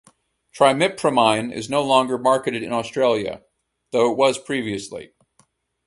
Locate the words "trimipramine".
0.57-1.53